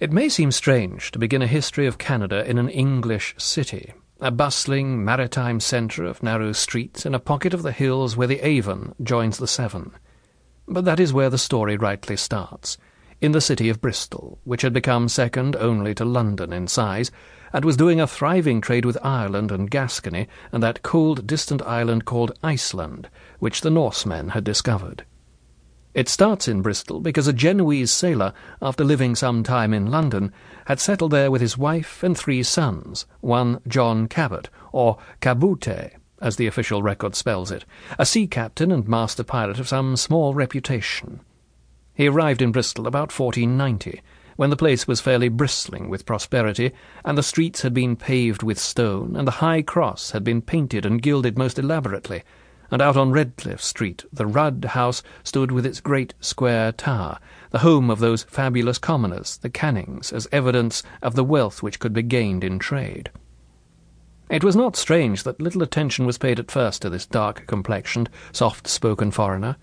[0.00, 4.32] It may seem strange to begin a history of Canada in an English city, a
[4.32, 8.94] bustling maritime centre of narrow streets in a pocket of the hills where the Avon
[9.00, 9.92] joins the Severn.
[10.66, 12.76] But that is where the story rightly starts,
[13.20, 17.12] in the city of Bristol, which had become second only to London in size,
[17.52, 22.04] and was doing a thriving trade with Ireland and Gascony and that cold, distant island
[22.04, 23.08] called Iceland,
[23.38, 25.04] which the Norsemen had discovered.
[25.94, 30.32] It starts in Bristol because a Genoese sailor, after living some time in London,
[30.64, 36.34] had settled there with his wife and three sons, one John Cabot, or Caboute, as
[36.34, 37.64] the official record spells it,
[37.96, 41.20] a sea captain and master pilot of some small reputation.
[41.94, 44.02] He arrived in Bristol about 1490,
[44.34, 46.72] when the place was fairly bristling with prosperity,
[47.04, 50.84] and the streets had been paved with stone, and the High Cross had been painted
[50.84, 52.24] and gilded most elaborately,
[52.74, 57.20] and out on Redcliffe Street the Rudd House stood with its great square tower,
[57.52, 61.92] the home of those fabulous commoners, the Cannings, as evidence of the wealth which could
[61.92, 63.12] be gained in trade.
[64.28, 69.12] It was not strange that little attention was paid at first to this dark-complexioned, soft-spoken
[69.12, 69.54] foreigner.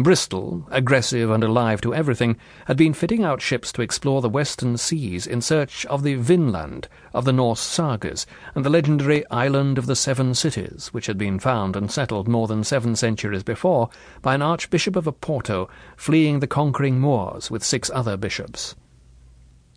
[0.00, 4.76] Bristol, aggressive and alive to everything, had been fitting out ships to explore the western
[4.76, 8.24] seas in search of the Vinland of the Norse sagas
[8.54, 12.46] and the legendary Island of the Seven Cities, which had been found and settled more
[12.46, 13.90] than seven centuries before
[14.22, 18.76] by an Archbishop of Oporto fleeing the conquering Moors with six other bishops.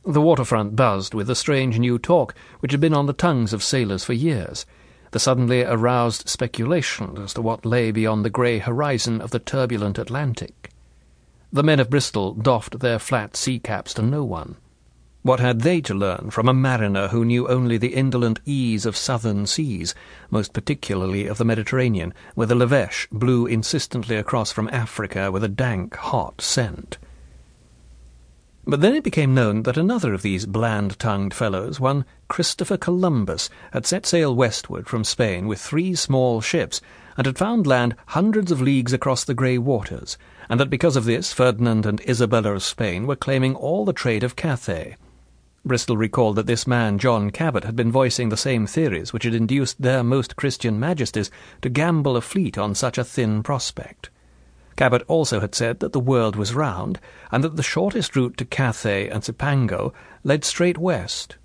[0.06, 3.63] The waterfront buzzed with the strange new talk which had been on the tongues of
[3.63, 4.67] sailors for years
[5.11, 9.97] the suddenly aroused speculation as to what lay beyond the grey horizon of the turbulent
[9.97, 10.71] Atlantic.
[11.53, 14.55] The men of Bristol doffed their flat sea caps to no one.
[15.23, 18.97] What had they to learn from a mariner who knew only the indolent ease of
[18.97, 19.93] southern seas,
[20.31, 25.47] most particularly of the Mediterranean, where the Levêche blew insistently across from Africa with a
[25.47, 26.97] dank, hot scent?
[28.72, 33.86] But then it became known that another of these bland-tongued fellows, one Christopher Columbus, had
[33.86, 36.80] set sail westward from Spain with three small ships,
[37.18, 41.03] and had found land hundreds of leagues across the grey waters, and that because of
[41.03, 44.95] this Ferdinand and Isabella of Spain were claiming all the trade of Cathay.
[45.66, 49.35] Bristol recalled that this man, John Cabot, had been voicing the same theories which had
[49.35, 51.29] induced their most Christian majesties
[51.62, 54.09] to gamble a fleet on such a thin prospect.
[54.81, 57.00] Cabot also had said that the world was round,
[57.31, 59.94] and that the shortest route to Cathay and Cipango
[60.24, 61.38] led straight west.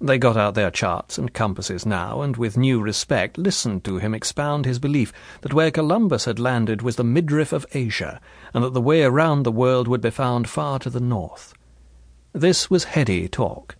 [0.00, 4.14] They got out their charts and compasses now, and with new respect listened to him
[4.14, 5.12] expound his belief
[5.42, 8.22] that where Columbus had landed was the midriff of Asia,
[8.54, 11.52] and that the way around the world would be found far to the north.
[12.32, 13.76] This was heady talk.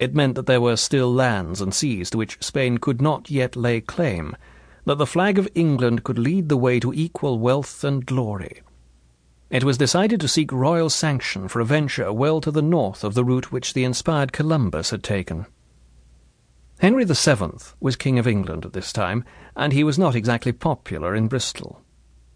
[0.00, 3.54] It meant that there were still lands and seas to which Spain could not yet
[3.54, 4.34] lay claim,
[4.86, 8.62] that the flag of England could lead the way to equal wealth and glory.
[9.50, 13.14] It was decided to seek royal sanction for a venture well to the north of
[13.14, 15.46] the route which the inspired Columbus had taken.
[16.78, 19.24] Henry VII was King of England at this time,
[19.56, 21.82] and he was not exactly popular in Bristol.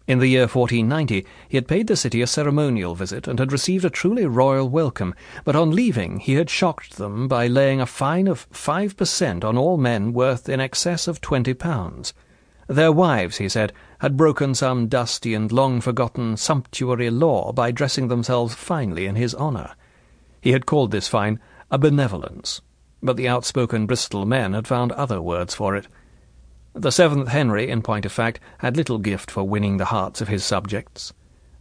[0.07, 3.85] In the year 1490, he had paid the city a ceremonial visit and had received
[3.85, 8.27] a truly royal welcome, but on leaving he had shocked them by laying a fine
[8.27, 12.13] of five per cent on all men worth in excess of twenty pounds.
[12.71, 18.07] Their wives, he said, had broken some dusty and long forgotten sumptuary law by dressing
[18.07, 19.75] themselves finely in his honour.
[20.39, 22.61] He had called this fine a benevolence,
[23.03, 25.89] but the outspoken Bristol men had found other words for it.
[26.73, 30.29] The seventh Henry, in point of fact, had little gift for winning the hearts of
[30.29, 31.11] his subjects.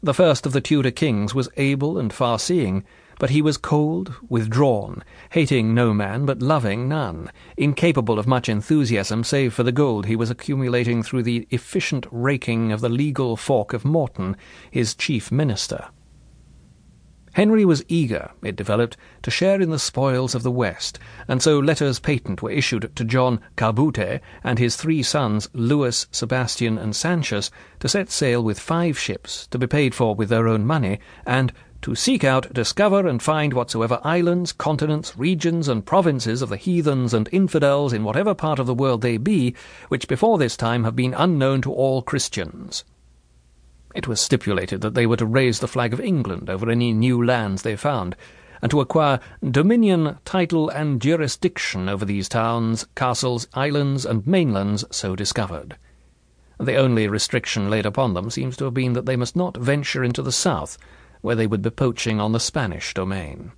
[0.01, 2.85] The first of the Tudor kings was able and far-seeing,
[3.21, 9.23] but he was cold, withdrawn, hating no man but loving none, incapable of much enthusiasm
[9.23, 13.75] save for the gold he was accumulating through the efficient raking of the legal fork
[13.75, 14.35] of Morton,
[14.71, 15.91] his chief minister.
[17.35, 20.99] Henry was eager, it developed, to share in the spoils of the West,
[21.29, 26.79] and so letters patent were issued to John Caboute and his three sons, Louis, Sebastian,
[26.79, 27.51] and Sanchez,
[27.81, 31.53] to set sail with five ships, to be paid for with their own money, and
[31.83, 37.15] to seek out, discover, and find whatsoever islands, continents, regions, and provinces of the heathens
[37.15, 39.55] and infidels in whatever part of the world they be,
[39.89, 42.85] which before this time have been unknown to all Christians.
[43.95, 47.25] It was stipulated that they were to raise the flag of England over any new
[47.25, 48.15] lands they found,
[48.63, 55.17] and to acquire dominion, title, and jurisdiction over these towns, castles, islands, and mainlands so
[55.17, 55.77] discovered.
[56.59, 60.05] The only restriction laid upon them seems to have been that they must not venture
[60.05, 60.77] into the south,
[61.21, 63.53] where they would be poaching on the Spanish domain.